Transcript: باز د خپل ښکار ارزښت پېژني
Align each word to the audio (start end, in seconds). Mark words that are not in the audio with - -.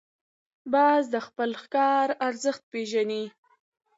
باز 0.73 1.03
د 1.13 1.15
خپل 1.27 1.49
ښکار 1.61 2.07
ارزښت 2.27 2.63
پېژني 2.71 3.23